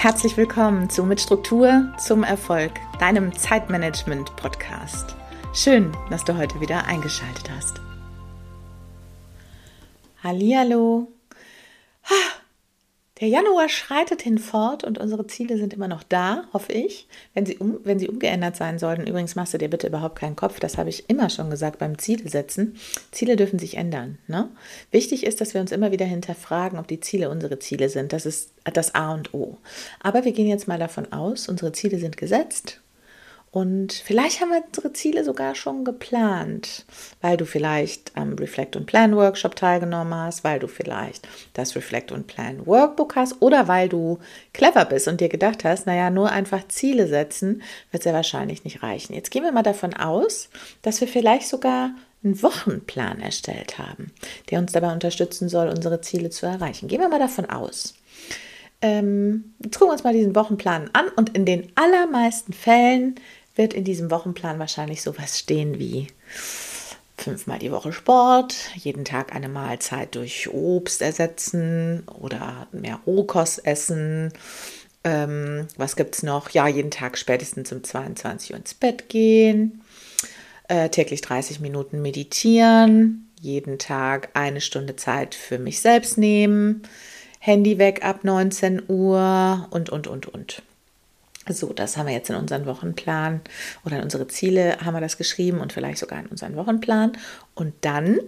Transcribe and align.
Herzlich 0.00 0.38
willkommen 0.38 0.88
zu 0.88 1.04
Mit 1.04 1.20
Struktur 1.20 1.92
zum 1.98 2.24
Erfolg, 2.24 2.72
deinem 3.00 3.36
Zeitmanagement-Podcast. 3.36 5.14
Schön, 5.52 5.92
dass 6.08 6.24
du 6.24 6.38
heute 6.38 6.58
wieder 6.58 6.86
eingeschaltet 6.86 7.50
hast. 7.54 7.82
Hallihallo. 10.24 11.12
Der 13.20 13.28
Januar 13.28 13.68
schreitet 13.68 14.22
hinfort 14.22 14.82
und 14.82 14.98
unsere 14.98 15.26
Ziele 15.26 15.58
sind 15.58 15.74
immer 15.74 15.88
noch 15.88 16.02
da, 16.02 16.44
hoffe 16.54 16.72
ich. 16.72 17.06
Wenn 17.34 17.44
sie, 17.44 17.58
um, 17.58 17.78
wenn 17.84 17.98
sie 17.98 18.08
umgeändert 18.08 18.56
sein 18.56 18.78
sollten, 18.78 19.06
übrigens 19.06 19.36
machst 19.36 19.52
du 19.52 19.58
dir 19.58 19.68
bitte 19.68 19.88
überhaupt 19.88 20.18
keinen 20.18 20.36
Kopf, 20.36 20.58
das 20.58 20.78
habe 20.78 20.88
ich 20.88 21.10
immer 21.10 21.28
schon 21.28 21.50
gesagt 21.50 21.78
beim 21.78 21.98
Ziele 21.98 22.30
setzen. 22.30 22.76
Ziele 23.10 23.36
dürfen 23.36 23.58
sich 23.58 23.76
ändern. 23.76 24.16
Ne? 24.26 24.48
Wichtig 24.90 25.26
ist, 25.26 25.40
dass 25.42 25.52
wir 25.52 25.60
uns 25.60 25.70
immer 25.70 25.92
wieder 25.92 26.06
hinterfragen, 26.06 26.78
ob 26.78 26.88
die 26.88 27.00
Ziele 27.00 27.28
unsere 27.28 27.58
Ziele 27.58 27.90
sind. 27.90 28.14
Das 28.14 28.24
ist 28.24 28.52
das 28.64 28.94
A 28.94 29.12
und 29.12 29.34
O. 29.34 29.58
Aber 30.02 30.24
wir 30.24 30.32
gehen 30.32 30.48
jetzt 30.48 30.66
mal 30.66 30.78
davon 30.78 31.12
aus, 31.12 31.46
unsere 31.48 31.72
Ziele 31.72 31.98
sind 31.98 32.16
gesetzt 32.16 32.80
und 33.52 33.92
vielleicht 33.92 34.40
haben 34.40 34.50
wir 34.50 34.62
unsere 34.64 34.92
Ziele 34.92 35.24
sogar 35.24 35.56
schon 35.56 35.84
geplant, 35.84 36.84
weil 37.20 37.36
du 37.36 37.44
vielleicht 37.44 38.16
am 38.16 38.34
Reflect 38.34 38.76
und 38.76 38.86
Plan 38.86 39.16
Workshop 39.16 39.56
teilgenommen 39.56 40.14
hast, 40.14 40.44
weil 40.44 40.60
du 40.60 40.68
vielleicht 40.68 41.26
das 41.54 41.74
Reflect 41.74 42.12
und 42.12 42.28
Plan 42.28 42.64
Workbook 42.64 43.16
hast 43.16 43.42
oder 43.42 43.66
weil 43.66 43.88
du 43.88 44.20
clever 44.52 44.84
bist 44.84 45.08
und 45.08 45.20
dir 45.20 45.28
gedacht 45.28 45.64
hast, 45.64 45.86
naja, 45.86 46.10
nur 46.10 46.30
einfach 46.30 46.68
Ziele 46.68 47.08
setzen 47.08 47.62
wird 47.90 48.04
sehr 48.04 48.14
wahrscheinlich 48.14 48.62
nicht 48.62 48.84
reichen. 48.84 49.14
Jetzt 49.14 49.32
gehen 49.32 49.42
wir 49.42 49.50
mal 49.50 49.64
davon 49.64 49.94
aus, 49.94 50.48
dass 50.82 51.00
wir 51.00 51.08
vielleicht 51.08 51.48
sogar 51.48 51.90
einen 52.22 52.40
Wochenplan 52.42 53.18
erstellt 53.20 53.78
haben, 53.78 54.12
der 54.50 54.60
uns 54.60 54.70
dabei 54.72 54.92
unterstützen 54.92 55.48
soll, 55.48 55.68
unsere 55.68 56.00
Ziele 56.02 56.30
zu 56.30 56.46
erreichen. 56.46 56.86
Gehen 56.86 57.00
wir 57.00 57.08
mal 57.08 57.18
davon 57.18 57.46
aus. 57.46 57.94
Ähm, 58.82 59.54
jetzt 59.62 59.78
gucken 59.78 59.88
wir 59.88 59.92
uns 59.92 60.04
mal 60.04 60.14
diesen 60.14 60.34
Wochenplan 60.34 60.90
an 60.92 61.08
und 61.16 61.36
in 61.36 61.44
den 61.44 61.70
allermeisten 61.74 62.52
Fällen 62.52 63.16
wird 63.54 63.74
in 63.74 63.84
diesem 63.84 64.10
Wochenplan 64.10 64.58
wahrscheinlich 64.58 65.02
sowas 65.02 65.38
stehen 65.38 65.78
wie 65.78 66.08
fünfmal 67.20 67.58
die 67.58 67.70
Woche 67.70 67.92
Sport, 67.92 68.54
jeden 68.74 69.04
Tag 69.04 69.34
eine 69.34 69.48
Mahlzeit 69.48 70.14
durch 70.14 70.48
Obst 70.52 71.02
ersetzen 71.02 72.02
oder 72.20 72.66
mehr 72.72 73.00
Rohkost 73.06 73.66
essen. 73.66 74.32
Ähm, 75.04 75.68
was 75.76 75.96
gibt 75.96 76.14
es 76.14 76.22
noch? 76.22 76.50
Ja, 76.50 76.66
jeden 76.68 76.90
Tag 76.90 77.18
spätestens 77.18 77.72
um 77.72 77.84
22 77.84 78.52
Uhr 78.52 78.56
ins 78.58 78.74
Bett 78.74 79.08
gehen, 79.08 79.82
äh, 80.68 80.88
täglich 80.88 81.20
30 81.20 81.60
Minuten 81.60 82.02
meditieren, 82.02 83.30
jeden 83.40 83.78
Tag 83.78 84.30
eine 84.34 84.60
Stunde 84.60 84.96
Zeit 84.96 85.34
für 85.34 85.58
mich 85.58 85.80
selbst 85.80 86.18
nehmen, 86.18 86.82
Handy 87.38 87.78
weg 87.78 88.04
ab 88.04 88.24
19 88.24 88.82
Uhr 88.88 89.66
und, 89.70 89.88
und, 89.88 90.06
und, 90.06 90.26
und. 90.26 90.62
So, 91.52 91.72
das 91.72 91.96
haben 91.96 92.06
wir 92.06 92.14
jetzt 92.14 92.30
in 92.30 92.36
unseren 92.36 92.66
Wochenplan 92.66 93.40
oder 93.84 93.98
in 93.98 94.04
unsere 94.04 94.28
Ziele 94.28 94.78
haben 94.84 94.94
wir 94.94 95.00
das 95.00 95.16
geschrieben 95.16 95.60
und 95.60 95.72
vielleicht 95.72 95.98
sogar 95.98 96.20
in 96.20 96.26
unseren 96.26 96.56
Wochenplan. 96.56 97.12
Und 97.54 97.74
dann, 97.80 98.20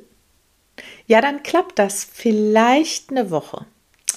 ja, 1.07 1.21
dann 1.21 1.43
klappt 1.43 1.79
das 1.79 2.05
vielleicht 2.05 3.11
eine 3.11 3.31
Woche. 3.31 3.67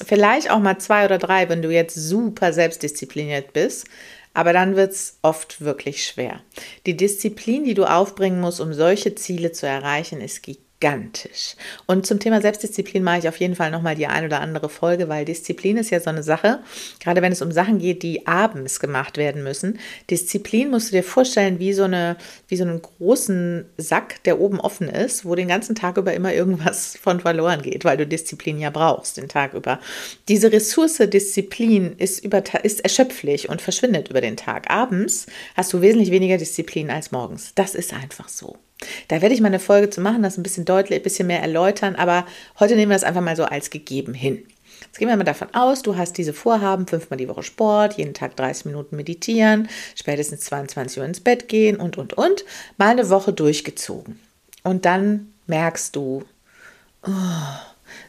Vielleicht 0.06 0.52
auch 0.52 0.60
mal 0.60 0.78
zwei 0.80 1.06
oder 1.06 1.18
drei, 1.18 1.48
wenn 1.48 1.62
du 1.62 1.70
jetzt 1.72 1.96
super 1.96 2.52
selbstdiszipliniert 2.52 3.54
bist. 3.54 3.88
Aber 4.34 4.52
dann 4.52 4.76
wird 4.76 4.92
es 4.92 5.18
oft 5.22 5.62
wirklich 5.62 6.06
schwer. 6.06 6.42
Die 6.86 6.98
Disziplin, 6.98 7.64
die 7.64 7.74
du 7.74 7.86
aufbringen 7.86 8.42
musst, 8.42 8.60
um 8.60 8.74
solche 8.74 9.16
Ziele 9.16 9.54
zu 9.54 9.66
erreichen, 9.66 10.20
ist 10.20 10.44
gigantisch 10.44 10.65
gigantisch. 10.80 11.56
Und 11.86 12.06
zum 12.06 12.20
Thema 12.20 12.42
Selbstdisziplin 12.42 13.04
mache 13.04 13.20
ich 13.20 13.28
auf 13.28 13.38
jeden 13.38 13.56
Fall 13.56 13.72
nochmal 13.72 13.96
die 13.96 14.08
ein 14.08 14.26
oder 14.26 14.42
andere 14.42 14.70
Folge, 14.70 15.10
weil 15.10 15.26
Disziplin 15.26 15.78
ist 15.78 15.90
ja 15.90 16.00
so 16.00 16.10
eine 16.10 16.24
Sache, 16.24 16.60
gerade 17.00 17.22
wenn 17.22 17.32
es 17.32 17.42
um 17.42 17.52
Sachen 17.52 17.80
geht, 17.80 18.04
die 18.04 18.28
abends 18.28 18.80
gemacht 18.80 19.18
werden 19.18 19.44
müssen. 19.44 19.80
Disziplin 20.10 20.70
musst 20.70 20.90
du 20.92 20.98
dir 20.98 21.04
vorstellen 21.04 21.60
wie 21.60 21.74
so, 21.74 21.84
eine, 21.84 22.18
wie 22.48 22.58
so 22.58 22.66
einen 22.66 22.82
großen 22.82 23.66
Sack, 23.78 24.24
der 24.24 24.40
oben 24.40 24.60
offen 24.60 24.90
ist, 24.90 25.26
wo 25.26 25.36
den 25.36 25.48
ganzen 25.48 25.76
Tag 25.76 25.98
über 25.98 26.14
immer 26.14 26.34
irgendwas 26.34 26.98
von 27.02 27.20
verloren 27.20 27.62
geht, 27.62 27.86
weil 27.86 27.98
du 27.98 28.06
Disziplin 28.06 28.60
ja 28.60 28.70
brauchst 28.70 29.18
den 29.18 29.30
Tag 29.30 29.54
über. 29.54 29.80
Diese 30.28 30.52
Ressource 30.52 30.98
Disziplin 30.98 31.96
ist, 31.98 32.24
über, 32.24 32.44
ist 32.64 32.82
erschöpflich 32.82 33.50
und 33.50 33.62
verschwindet 33.62 34.10
über 34.10 34.22
den 34.22 34.38
Tag. 34.38 34.70
Abends 34.70 35.26
hast 35.56 35.74
du 35.74 35.82
wesentlich 35.82 36.12
weniger 36.12 36.38
Disziplin 36.38 36.90
als 36.90 37.12
morgens. 37.12 37.54
Das 37.56 37.76
ist 37.76 37.94
einfach 37.94 38.30
so. 38.30 38.58
Da 39.08 39.22
werde 39.22 39.34
ich 39.34 39.42
mal 39.42 39.48
eine 39.48 39.60
Folge 39.60 39.90
zu 39.90 40.02
machen, 40.02 40.24
das 40.24 40.38
ein 40.38 40.44
bisschen 40.44 40.66
deutlich, 40.66 41.00
ein 41.00 41.04
bisschen 41.04 41.28
mehr 41.28 41.42
erläutern, 41.42 41.96
aber 41.96 42.26
heute 42.60 42.76
nehmen 42.76 42.92
wir 42.92 42.96
das 42.96 43.04
einfach 43.04 43.22
mal 43.22 43.36
so 43.36 43.46
als 43.46 43.70
gegeben 43.70 44.14
hin. 44.14 44.46
Jetzt 44.82 45.00
gehen 45.00 45.08
wir 45.08 45.18
mal 45.18 45.24
davon 45.24 45.54
aus, 45.54 45.82
du 45.82 45.98
hast 45.98 46.18
diese 46.18 46.34
Vorhaben, 46.34 46.88
fünfmal 46.88 47.18
die 47.18 47.28
Woche 47.28 47.44
Sport, 47.44 47.98
jeden 47.98 48.14
Tag 48.14 48.36
30 48.36 48.66
Minuten 48.66 48.96
meditieren, 48.96 49.68
spätestens 49.96 50.42
22 50.42 51.00
Uhr 51.00 51.06
ins 51.06 51.20
Bett 51.20 51.48
gehen 51.50 51.78
und, 51.78 51.98
und, 51.98 52.14
und, 52.14 52.46
mal 52.78 52.90
eine 52.90 53.10
Woche 53.10 53.34
durchgezogen. 53.34 54.20
Und 54.64 54.86
dann 54.86 55.34
merkst 55.48 55.96
du, 55.96 56.24
oh, 57.06 57.12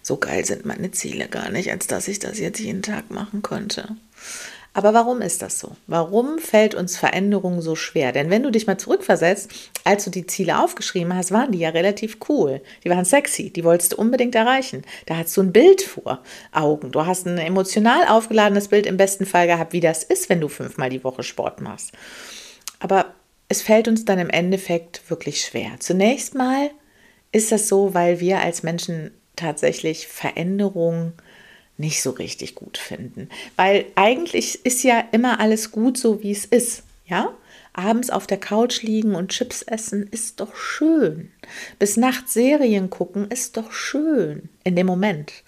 so 0.02 0.16
geil 0.16 0.44
sind 0.44 0.64
meine 0.64 0.90
Ziele 0.92 1.28
gar 1.28 1.50
nicht, 1.50 1.70
als 1.70 1.86
dass 1.86 2.08
ich 2.08 2.18
das 2.18 2.38
jetzt 2.38 2.60
jeden 2.60 2.82
Tag 2.82 3.10
machen 3.10 3.42
könnte. 3.42 3.96
Aber 4.76 4.92
warum 4.92 5.22
ist 5.22 5.40
das 5.40 5.58
so? 5.58 5.74
Warum 5.86 6.38
fällt 6.38 6.74
uns 6.74 6.98
Veränderung 6.98 7.62
so 7.62 7.76
schwer? 7.76 8.12
Denn 8.12 8.28
wenn 8.28 8.42
du 8.42 8.50
dich 8.50 8.66
mal 8.66 8.76
zurückversetzt, 8.76 9.50
als 9.84 10.04
du 10.04 10.10
die 10.10 10.26
Ziele 10.26 10.62
aufgeschrieben 10.62 11.14
hast, 11.14 11.32
waren 11.32 11.50
die 11.50 11.60
ja 11.60 11.70
relativ 11.70 12.18
cool. 12.28 12.60
Die 12.84 12.90
waren 12.90 13.06
sexy, 13.06 13.48
die 13.48 13.64
wolltest 13.64 13.94
du 13.94 13.96
unbedingt 13.96 14.34
erreichen. 14.34 14.82
Da 15.06 15.16
hast 15.16 15.34
du 15.34 15.40
ein 15.40 15.52
Bild 15.52 15.80
vor 15.80 16.22
Augen. 16.52 16.92
Du 16.92 17.06
hast 17.06 17.26
ein 17.26 17.38
emotional 17.38 18.06
aufgeladenes 18.06 18.68
Bild 18.68 18.84
im 18.84 18.98
besten 18.98 19.24
Fall 19.24 19.46
gehabt, 19.46 19.72
wie 19.72 19.80
das 19.80 20.02
ist, 20.02 20.28
wenn 20.28 20.42
du 20.42 20.48
fünfmal 20.48 20.90
die 20.90 21.04
Woche 21.04 21.22
Sport 21.22 21.62
machst. 21.62 21.92
Aber 22.78 23.14
es 23.48 23.62
fällt 23.62 23.88
uns 23.88 24.04
dann 24.04 24.18
im 24.18 24.28
Endeffekt 24.28 25.08
wirklich 25.08 25.40
schwer. 25.40 25.70
Zunächst 25.78 26.34
mal 26.34 26.70
ist 27.32 27.50
das 27.50 27.68
so, 27.68 27.94
weil 27.94 28.20
wir 28.20 28.40
als 28.40 28.62
Menschen 28.62 29.12
tatsächlich 29.36 30.06
Veränderungen 30.06 31.14
nicht 31.78 32.02
so 32.02 32.10
richtig 32.10 32.54
gut 32.54 32.78
finden. 32.78 33.28
Weil 33.56 33.86
eigentlich 33.94 34.64
ist 34.64 34.82
ja 34.82 35.04
immer 35.12 35.40
alles 35.40 35.70
gut 35.70 35.98
so, 35.98 36.22
wie 36.22 36.32
es 36.32 36.44
ist. 36.44 36.82
Ja? 37.06 37.34
Abends 37.72 38.08
auf 38.10 38.26
der 38.26 38.38
Couch 38.38 38.82
liegen 38.82 39.14
und 39.14 39.30
Chips 39.32 39.62
essen 39.62 40.08
ist 40.10 40.40
doch 40.40 40.56
schön. 40.56 41.30
Bis 41.78 41.96
nachts 41.96 42.32
Serien 42.32 42.88
gucken 42.88 43.30
ist 43.30 43.56
doch 43.56 43.72
schön 43.72 44.48
in 44.64 44.76
dem 44.76 44.86
Moment. 44.86 45.44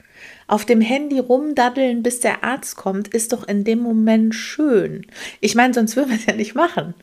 Auf 0.49 0.65
dem 0.65 0.81
Handy 0.81 1.19
rumdaddeln, 1.19 2.03
bis 2.03 2.21
der 2.21 2.43
Arzt 2.43 2.77
kommt, 2.77 3.09
ist 3.09 3.35
doch 3.35 3.47
in 3.47 3.65
dem 3.65 3.81
Moment 3.81 4.35
schön. 4.35 5.07
Ich 5.41 5.55
meine, 5.55 5.75
sonst 5.75 5.95
würden 5.95 6.09
wir 6.09 6.17
es 6.17 6.25
ja 6.25 6.35
nicht 6.35 6.55
machen. 6.55 6.95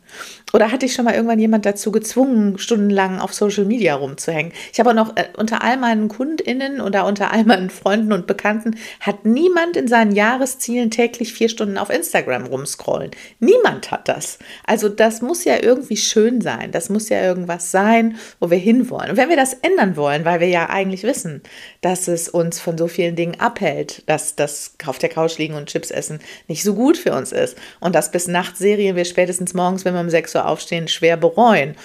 Oder 0.51 0.71
hatte 0.71 0.85
ich 0.85 0.93
schon 0.93 1.05
mal 1.05 1.13
irgendwann 1.13 1.37
jemand 1.37 1.65
dazu 1.65 1.91
gezwungen, 1.91 2.57
stundenlang 2.57 3.19
auf 3.19 3.33
Social 3.33 3.65
Media 3.65 3.93
rumzuhängen? 3.93 4.51
Ich 4.73 4.79
habe 4.79 4.89
auch 4.89 4.95
noch 4.95 5.15
äh, 5.15 5.25
unter 5.37 5.61
all 5.63 5.77
meinen 5.77 6.07
KundInnen 6.07 6.81
oder 6.81 7.05
unter 7.05 7.31
all 7.31 7.43
meinen 7.43 7.69
Freunden 7.69 8.13
und 8.13 8.25
Bekannten 8.25 8.77
hat 8.99 9.25
niemand 9.25 9.77
in 9.77 9.87
seinen 9.87 10.13
Jahreszielen 10.13 10.89
täglich 10.89 11.33
vier 11.33 11.49
Stunden 11.49 11.77
auf 11.77 11.89
Instagram 11.89 12.45
rumscrollen. 12.45 13.11
Niemand 13.39 13.91
hat 13.91 14.07
das. 14.07 14.39
Also 14.65 14.89
das 14.89 15.21
muss 15.21 15.43
ja 15.43 15.61
irgendwie 15.61 15.97
schön 15.97 16.41
sein. 16.41 16.71
Das 16.71 16.89
muss 16.89 17.09
ja 17.09 17.21
irgendwas 17.21 17.69
sein, 17.69 18.17
wo 18.39 18.49
wir 18.49 18.57
hinwollen. 18.57 19.11
Und 19.11 19.17
wenn 19.17 19.29
wir 19.29 19.35
das 19.35 19.53
ändern 19.53 19.97
wollen, 19.97 20.25
weil 20.25 20.39
wir 20.39 20.47
ja 20.47 20.69
eigentlich 20.69 21.03
wissen, 21.03 21.43
dass 21.81 22.07
es 22.07 22.29
uns 22.29 22.59
von 22.59 22.77
so 22.77 22.87
vielen 22.87 23.15
Dingen 23.15 23.34
abhält, 23.39 24.03
dass 24.07 24.35
das 24.35 24.75
auf 24.85 24.97
der 24.97 25.09
Couch 25.09 25.37
liegen 25.37 25.55
und 25.55 25.69
Chips 25.69 25.91
essen 25.91 26.19
nicht 26.47 26.63
so 26.63 26.73
gut 26.73 26.97
für 26.97 27.13
uns 27.13 27.31
ist 27.31 27.57
und 27.79 27.95
dass 27.95 28.11
bis 28.11 28.27
Nacht 28.27 28.57
Serien 28.57 28.95
wir 28.95 29.05
spätestens 29.05 29.53
morgens, 29.53 29.85
wenn 29.85 29.93
wir 29.93 30.01
um 30.01 30.09
6 30.09 30.35
Uhr 30.35 30.47
aufstehen, 30.47 30.87
schwer 30.87 31.17
bereuen. 31.17 31.75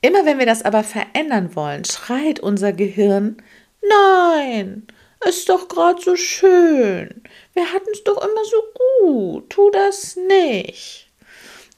Immer 0.00 0.24
wenn 0.24 0.38
wir 0.38 0.46
das 0.46 0.64
aber 0.64 0.82
verändern 0.82 1.54
wollen, 1.54 1.84
schreit 1.84 2.40
unser 2.40 2.72
Gehirn, 2.72 3.36
nein, 3.82 4.86
ist 5.28 5.48
doch 5.48 5.68
gerade 5.68 6.00
so 6.00 6.16
schön. 6.16 7.22
Wir 7.54 7.72
hatten 7.72 7.90
es 7.92 8.04
doch 8.04 8.16
immer 8.16 8.44
so 8.44 8.62
gut. 9.00 9.50
Tu 9.50 9.70
das 9.70 10.16
nicht. 10.16 11.10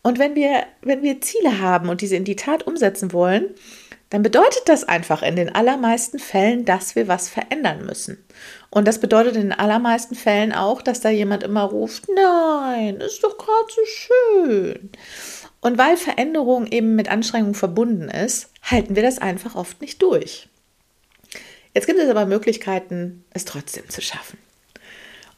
Und 0.03 0.19
wenn 0.19 0.35
wir, 0.35 0.65
wenn 0.83 1.03
wir 1.03 1.21
Ziele 1.21 1.61
haben 1.61 1.89
und 1.89 2.01
diese 2.01 2.17
in 2.17 2.25
die 2.25 2.37
Tat 2.37 2.67
umsetzen 2.67 3.12
wollen, 3.12 3.55
dann 4.12 4.23
bedeutet 4.23 4.64
das 4.67 4.85
einfach 4.85 5.23
in 5.23 5.37
den 5.37 5.55
allermeisten 5.55 6.19
Fällen, 6.19 6.67
dass 6.67 6.97
wir 6.97 7.09
was 7.09 7.31
verändern 7.31 7.87
müssen. 7.87 8.23
Und 8.69 8.87
das 8.87 9.00
bedeutet 9.00 9.37
in 9.37 9.41
den 9.41 9.53
allermeisten 9.53 10.14
Fällen 10.14 10.53
auch, 10.53 10.82
dass 10.82 11.00
da 11.00 11.09
jemand 11.09 11.43
immer 11.43 11.62
ruft, 11.62 12.05
nein, 12.14 12.97
ist 12.97 13.25
doch 13.25 13.38
gerade 13.38 13.69
so 13.75 13.81
schön. 13.87 14.91
Und 15.62 15.79
weil 15.79 15.97
Veränderung 15.97 16.67
eben 16.67 16.94
mit 16.94 17.11
Anstrengung 17.11 17.55
verbunden 17.55 18.11
ist, 18.11 18.50
halten 18.62 18.97
wir 18.97 19.03
das 19.03 19.17
einfach 19.17 19.55
oft 19.55 19.81
nicht 19.81 20.03
durch. 20.03 20.47
Jetzt 21.73 21.87
gibt 21.87 21.99
es 21.99 22.11
aber 22.11 22.26
Möglichkeiten, 22.26 23.25
es 23.31 23.47
trotzdem 23.47 23.88
zu 23.88 24.03
schaffen. 24.03 24.38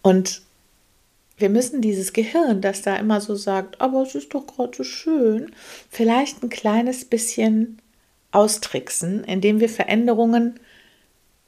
Und 0.02 0.42
wir 1.38 1.48
müssen 1.48 1.80
dieses 1.80 2.12
Gehirn, 2.12 2.60
das 2.60 2.82
da 2.82 2.96
immer 2.96 3.20
so 3.20 3.36
sagt, 3.36 3.80
aber 3.80 4.02
es 4.02 4.16
ist 4.16 4.34
doch 4.34 4.48
gerade 4.48 4.76
so 4.76 4.82
schön, 4.82 5.54
vielleicht 5.90 6.42
ein 6.42 6.48
kleines 6.48 7.04
bisschen 7.04 7.78
austricksen, 8.34 9.24
indem 9.24 9.60
wir 9.60 9.68
Veränderungen 9.68 10.58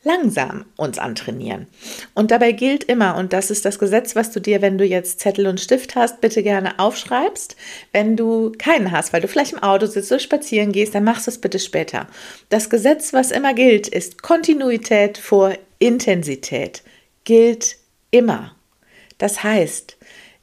langsam 0.06 0.64
uns 0.76 0.98
antrainieren. 0.98 1.66
Und 2.14 2.30
dabei 2.30 2.52
gilt 2.52 2.84
immer, 2.84 3.16
und 3.16 3.32
das 3.32 3.50
ist 3.50 3.64
das 3.64 3.78
Gesetz, 3.78 4.14
was 4.14 4.30
du 4.30 4.40
dir, 4.40 4.62
wenn 4.62 4.78
du 4.78 4.84
jetzt 4.84 5.18
Zettel 5.20 5.48
und 5.48 5.60
Stift 5.60 5.96
hast, 5.96 6.20
bitte 6.20 6.42
gerne 6.44 6.78
aufschreibst. 6.78 7.56
Wenn 7.92 8.16
du 8.16 8.52
keinen 8.56 8.92
hast, 8.92 9.12
weil 9.12 9.20
du 9.20 9.28
vielleicht 9.28 9.54
im 9.54 9.62
Auto 9.62 9.86
sitzt 9.86 10.12
oder 10.12 10.20
spazieren 10.20 10.70
gehst, 10.70 10.94
dann 10.94 11.04
machst 11.04 11.26
du 11.26 11.32
es 11.32 11.40
bitte 11.40 11.58
später. 11.58 12.06
Das 12.48 12.70
Gesetz, 12.70 13.12
was 13.12 13.32
immer 13.32 13.52
gilt, 13.52 13.88
ist 13.88 14.22
Kontinuität 14.22 15.18
vor 15.18 15.52
Intensität. 15.80 16.82
Gilt 17.24 17.76
immer. 18.12 18.54
Das 19.18 19.42
heißt, 19.42 19.96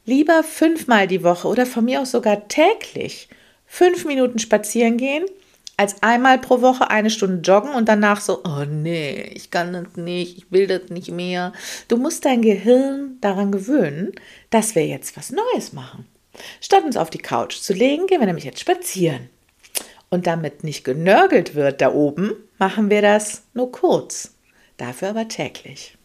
lieber 0.04 0.42
fünfmal 0.42 1.06
die 1.06 1.22
Woche 1.22 1.48
oder 1.48 1.64
von 1.64 1.86
mir 1.86 2.02
aus 2.02 2.10
sogar 2.10 2.48
täglich 2.48 3.28
fünf 3.66 4.04
Minuten 4.04 4.38
spazieren 4.38 4.98
gehen, 4.98 5.24
als 5.76 6.02
einmal 6.02 6.38
pro 6.38 6.60
Woche 6.60 6.90
eine 6.90 7.10
Stunde 7.10 7.40
joggen 7.42 7.74
und 7.74 7.88
danach 7.88 8.20
so, 8.20 8.42
oh 8.44 8.64
nee, 8.64 9.32
ich 9.34 9.50
kann 9.50 9.72
das 9.72 9.96
nicht, 9.96 10.38
ich 10.38 10.52
will 10.52 10.66
das 10.66 10.88
nicht 10.90 11.10
mehr. 11.10 11.52
Du 11.88 11.96
musst 11.96 12.24
dein 12.24 12.42
Gehirn 12.42 13.18
daran 13.20 13.50
gewöhnen, 13.50 14.12
dass 14.50 14.74
wir 14.74 14.86
jetzt 14.86 15.16
was 15.16 15.32
Neues 15.32 15.72
machen. 15.72 16.06
Statt 16.60 16.84
uns 16.84 16.96
auf 16.96 17.10
die 17.10 17.18
Couch 17.18 17.56
zu 17.56 17.72
legen, 17.72 18.06
gehen 18.06 18.20
wir 18.20 18.26
nämlich 18.26 18.44
jetzt 18.44 18.60
spazieren. 18.60 19.28
Und 20.10 20.26
damit 20.26 20.62
nicht 20.62 20.84
genörgelt 20.84 21.54
wird 21.54 21.80
da 21.80 21.92
oben, 21.92 22.34
machen 22.58 22.90
wir 22.90 23.02
das 23.02 23.42
nur 23.52 23.72
kurz, 23.72 24.34
dafür 24.76 25.10
aber 25.10 25.26
täglich. 25.28 25.96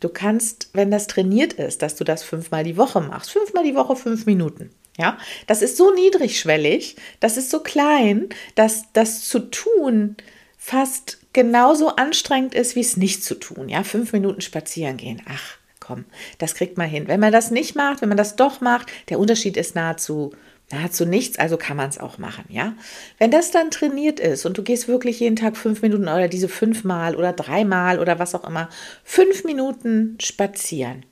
Du 0.00 0.08
kannst, 0.08 0.70
wenn 0.72 0.90
das 0.90 1.06
trainiert 1.06 1.52
ist, 1.52 1.82
dass 1.82 1.94
du 1.94 2.04
das 2.04 2.22
fünfmal 2.22 2.64
die 2.64 2.76
Woche 2.76 3.00
machst, 3.00 3.30
fünfmal 3.30 3.64
die 3.64 3.74
Woche 3.74 3.96
fünf 3.96 4.26
Minuten, 4.26 4.70
ja, 4.98 5.18
das 5.46 5.62
ist 5.62 5.76
so 5.76 5.92
niedrigschwellig, 5.92 6.96
das 7.20 7.36
ist 7.36 7.50
so 7.50 7.60
klein, 7.60 8.28
dass 8.54 8.84
das 8.92 9.26
zu 9.28 9.38
tun 9.38 10.16
fast 10.58 11.18
genauso 11.32 11.96
anstrengend 11.96 12.54
ist, 12.54 12.76
wie 12.76 12.80
es 12.80 12.96
nicht 12.96 13.24
zu 13.24 13.34
tun. 13.34 13.68
Ja, 13.68 13.84
fünf 13.84 14.12
Minuten 14.12 14.42
spazieren 14.42 14.96
gehen. 14.96 15.22
Ach, 15.28 15.56
komm, 15.80 16.04
das 16.38 16.54
kriegt 16.54 16.78
man 16.78 16.88
hin. 16.88 17.08
Wenn 17.08 17.20
man 17.20 17.32
das 17.32 17.50
nicht 17.50 17.74
macht, 17.74 18.02
wenn 18.02 18.08
man 18.08 18.18
das 18.18 18.36
doch 18.36 18.60
macht, 18.60 18.88
der 19.08 19.18
Unterschied 19.18 19.56
ist 19.56 19.74
nahezu 19.74 20.32
nahezu 20.70 21.04
nichts, 21.04 21.38
also 21.38 21.56
kann 21.56 21.76
man 21.76 21.90
es 21.90 21.98
auch 21.98 22.16
machen, 22.18 22.44
ja. 22.48 22.74
Wenn 23.18 23.30
das 23.30 23.50
dann 23.50 23.70
trainiert 23.70 24.18
ist 24.18 24.46
und 24.46 24.56
du 24.56 24.62
gehst 24.62 24.88
wirklich 24.88 25.20
jeden 25.20 25.36
Tag 25.36 25.56
fünf 25.56 25.82
Minuten 25.82 26.04
oder 26.04 26.28
diese 26.28 26.48
fünfmal 26.48 27.14
oder 27.14 27.32
dreimal 27.32 27.98
oder 27.98 28.18
was 28.18 28.34
auch 28.34 28.46
immer, 28.46 28.68
fünf 29.04 29.44
Minuten 29.44 30.16
spazieren, 30.20 31.04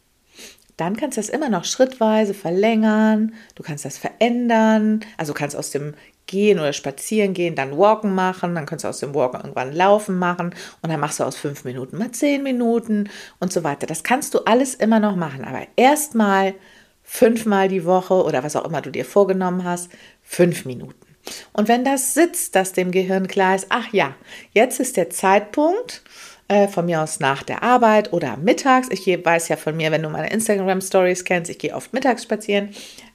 dann 0.80 0.96
kannst 0.96 1.16
du 1.16 1.20
das 1.20 1.28
immer 1.28 1.48
noch 1.48 1.64
schrittweise 1.64 2.32
verlängern, 2.34 3.34
du 3.54 3.62
kannst 3.62 3.84
das 3.84 3.98
verändern, 3.98 5.00
also 5.16 5.34
kannst 5.34 5.56
aus 5.56 5.70
dem 5.70 5.94
Gehen 6.26 6.60
oder 6.60 6.72
Spazieren 6.72 7.34
gehen, 7.34 7.56
dann 7.56 7.76
Walken 7.76 8.14
machen, 8.14 8.54
dann 8.54 8.64
kannst 8.64 8.84
du 8.84 8.88
aus 8.88 9.00
dem 9.00 9.14
Walken 9.14 9.40
irgendwann 9.40 9.72
Laufen 9.72 10.16
machen. 10.16 10.54
Und 10.80 10.90
dann 10.90 11.00
machst 11.00 11.18
du 11.18 11.24
aus 11.24 11.36
fünf 11.36 11.64
Minuten 11.64 11.98
mal 11.98 12.12
zehn 12.12 12.42
Minuten 12.42 13.10
und 13.40 13.52
so 13.52 13.64
weiter. 13.64 13.86
Das 13.86 14.04
kannst 14.04 14.34
du 14.34 14.38
alles 14.40 14.74
immer 14.74 15.00
noch 15.00 15.16
machen, 15.16 15.44
aber 15.44 15.66
erstmal 15.76 16.54
fünfmal 17.02 17.66
die 17.66 17.84
Woche 17.84 18.14
oder 18.14 18.44
was 18.44 18.54
auch 18.54 18.64
immer 18.64 18.80
du 18.80 18.90
dir 18.90 19.04
vorgenommen 19.04 19.64
hast, 19.64 19.90
fünf 20.22 20.64
Minuten. 20.64 21.10
Und 21.52 21.68
wenn 21.68 21.84
das 21.84 22.14
sitzt, 22.14 22.54
dass 22.54 22.72
dem 22.72 22.92
Gehirn 22.92 23.26
klar 23.26 23.56
ist, 23.56 23.66
ach 23.68 23.92
ja, 23.92 24.14
jetzt 24.52 24.80
ist 24.80 24.96
der 24.96 25.10
Zeitpunkt, 25.10 26.02
äh, 26.50 26.66
von 26.66 26.84
mir 26.84 27.00
aus 27.00 27.20
nach 27.20 27.44
der 27.44 27.62
Arbeit 27.62 28.12
oder 28.12 28.36
mittags. 28.36 28.88
Ich 28.90 29.06
weiß 29.06 29.48
ja 29.48 29.56
von 29.56 29.76
mir, 29.76 29.92
wenn 29.92 30.02
du 30.02 30.08
meine 30.10 30.30
Instagram-Stories 30.30 31.24
kennst, 31.24 31.48
ich 31.48 31.60
gehe 31.60 31.74
oft 31.74 31.92
mittags 31.92 32.24
spazieren. 32.24 32.70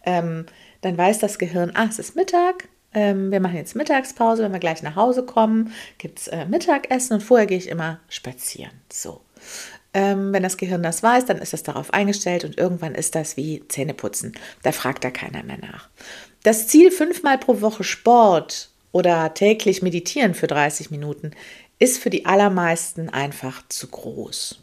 Ähm, 0.06 0.46
dann 0.80 0.98
weiß 0.98 1.20
das 1.20 1.38
Gehirn, 1.38 1.72
ah, 1.74 1.88
es 1.90 2.00
ist 2.00 2.16
Mittag. 2.16 2.70
Ähm, 2.94 3.32
wir 3.32 3.42
machen 3.42 3.58
jetzt 3.58 3.76
Mittagspause. 3.76 4.42
Wenn 4.42 4.54
wir 4.54 4.60
gleich 4.60 4.82
nach 4.84 4.96
Hause 4.96 5.26
kommen, 5.26 5.74
gibt 5.98 6.20
es 6.20 6.28
äh, 6.30 6.46
Mittagessen 6.46 7.16
und 7.16 7.24
vorher 7.24 7.46
gehe 7.46 7.58
ich 7.58 7.68
immer 7.68 8.00
spazieren. 8.08 8.72
So. 8.90 9.20
Ähm, 9.94 10.32
wenn 10.32 10.44
das 10.44 10.56
Gehirn 10.56 10.82
das 10.82 11.04
weiß, 11.04 11.26
dann 11.26 11.40
ist 11.40 11.54
es 11.54 11.64
darauf 11.64 11.94
eingestellt 11.94 12.46
und 12.46 12.58
irgendwann 12.58 12.96
ist 12.96 13.16
das 13.16 13.36
wie 13.36 13.68
Zähneputzen. 13.68 14.32
Da 14.64 14.72
fragt 14.72 15.04
da 15.04 15.12
keiner 15.12 15.44
mehr 15.44 15.58
nach. 15.58 15.90
Das 16.44 16.68
Ziel, 16.68 16.90
fünfmal 16.90 17.38
pro 17.38 17.60
Woche 17.60 17.84
Sport 17.84 18.70
oder 18.94 19.34
täglich 19.34 19.82
meditieren 19.82 20.34
für 20.34 20.48
30 20.48 20.90
Minuten, 20.90 21.32
ist 21.80 22.02
für 22.02 22.10
die 22.10 22.26
allermeisten 22.26 23.10
einfach 23.10 23.68
zu 23.70 23.88
groß. 23.88 24.60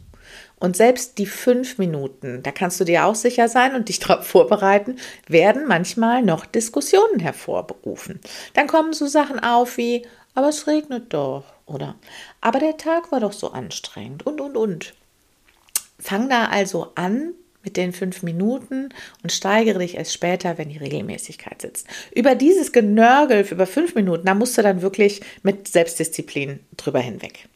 Und 0.62 0.76
selbst 0.76 1.18
die 1.18 1.26
fünf 1.26 1.78
Minuten, 1.78 2.42
da 2.44 2.52
kannst 2.52 2.78
du 2.78 2.84
dir 2.84 3.04
auch 3.04 3.16
sicher 3.16 3.48
sein 3.48 3.74
und 3.74 3.88
dich 3.88 3.98
darauf 4.00 4.26
vorbereiten, 4.26 4.96
werden 5.26 5.66
manchmal 5.66 6.22
noch 6.22 6.46
Diskussionen 6.46 7.18
hervorberufen. 7.18 8.20
Dann 8.54 8.68
kommen 8.68 8.92
so 8.92 9.06
Sachen 9.06 9.40
auf 9.40 9.76
wie, 9.76 10.06
aber 10.34 10.48
es 10.48 10.66
regnet 10.66 11.12
doch, 11.12 11.44
oder 11.66 11.96
aber 12.40 12.60
der 12.60 12.76
Tag 12.76 13.12
war 13.12 13.20
doch 13.20 13.32
so 13.32 13.50
anstrengend 13.50 14.24
und, 14.24 14.40
und, 14.40 14.56
und. 14.56 14.94
Fang 15.98 16.28
da 16.28 16.46
also 16.46 16.92
an, 16.94 17.34
mit 17.64 17.76
den 17.76 17.92
fünf 17.92 18.22
Minuten 18.22 18.88
und 19.22 19.32
steigere 19.32 19.78
dich 19.78 19.96
erst 19.96 20.12
später, 20.12 20.58
wenn 20.58 20.68
die 20.68 20.78
Regelmäßigkeit 20.78 21.62
sitzt. 21.62 21.86
Über 22.14 22.34
dieses 22.34 22.72
Genörgel 22.72 23.46
über 23.50 23.66
fünf 23.66 23.94
Minuten, 23.94 24.26
da 24.26 24.34
musst 24.34 24.56
du 24.58 24.62
dann 24.62 24.82
wirklich 24.82 25.20
mit 25.42 25.68
Selbstdisziplin 25.68 26.60
drüber 26.76 27.00
hinweg. 27.00 27.48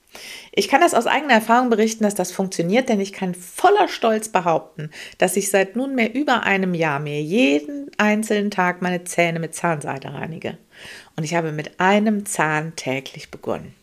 Ich 0.52 0.68
kann 0.68 0.80
das 0.80 0.94
aus 0.94 1.06
eigener 1.06 1.34
Erfahrung 1.34 1.70
berichten, 1.70 2.04
dass 2.04 2.14
das 2.14 2.32
funktioniert, 2.32 2.88
denn 2.88 3.00
ich 3.00 3.12
kann 3.12 3.34
voller 3.34 3.88
Stolz 3.88 4.28
behaupten, 4.28 4.90
dass 5.18 5.36
ich 5.36 5.50
seit 5.50 5.76
nunmehr 5.76 6.14
über 6.14 6.44
einem 6.44 6.74
Jahr 6.74 7.00
mir 7.00 7.20
jeden 7.20 7.90
einzelnen 7.98 8.50
Tag 8.50 8.82
meine 8.82 9.04
Zähne 9.04 9.38
mit 9.38 9.54
Zahnseide 9.54 10.12
reinige. 10.14 10.56
Und 11.16 11.24
ich 11.24 11.34
habe 11.34 11.52
mit 11.52 11.80
einem 11.80 12.26
Zahn 12.26 12.74
täglich 12.76 13.30
begonnen. 13.30 13.74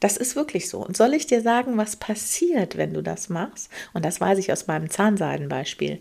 Das 0.00 0.16
ist 0.16 0.36
wirklich 0.36 0.68
so. 0.68 0.78
Und 0.84 0.96
soll 0.96 1.14
ich 1.14 1.26
dir 1.26 1.42
sagen, 1.42 1.76
was 1.76 1.96
passiert, 1.96 2.76
wenn 2.76 2.94
du 2.94 3.02
das 3.02 3.28
machst? 3.28 3.70
Und 3.92 4.04
das 4.04 4.20
weiß 4.20 4.38
ich 4.38 4.52
aus 4.52 4.66
meinem 4.66 4.90
Zahnseidenbeispiel. 4.90 6.00